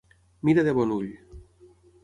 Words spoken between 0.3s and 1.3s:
Mira de bon ull.